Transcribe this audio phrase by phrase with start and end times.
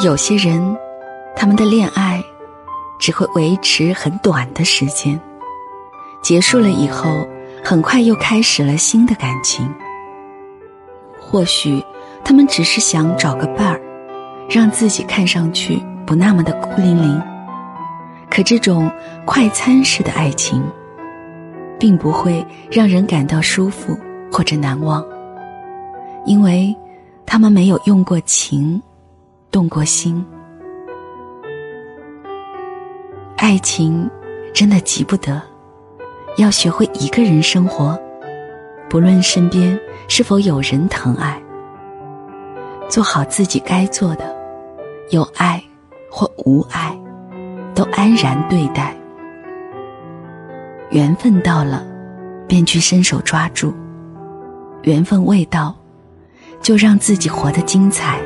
[0.00, 0.74] 有些人，
[1.36, 2.22] 他们的恋爱
[2.98, 5.20] 只会维持很短的时间，
[6.22, 7.28] 结束了以后，
[7.62, 9.70] 很快又开始了新的感情。
[11.20, 11.84] 或许
[12.24, 13.80] 他们只是想找个伴儿，
[14.48, 17.22] 让自己看上去不那么的孤零零。
[18.30, 18.90] 可这种
[19.26, 20.62] 快餐式的爱情，
[21.78, 23.96] 并不会让人感到舒服
[24.32, 25.04] 或者难忘，
[26.24, 26.74] 因为
[27.26, 28.82] 他们没有用过情。
[29.52, 30.24] 动过心，
[33.36, 34.10] 爱情
[34.54, 35.42] 真的急不得，
[36.38, 38.00] 要学会一个人生活，
[38.88, 41.38] 不论身边是否有人疼爱，
[42.88, 44.34] 做好自己该做的，
[45.10, 45.62] 有爱
[46.10, 46.98] 或无爱，
[47.74, 48.96] 都安然对待。
[50.88, 51.84] 缘分到了，
[52.48, 53.70] 便去伸手抓住；
[54.84, 55.76] 缘分未到，
[56.62, 58.18] 就让自己活得精彩。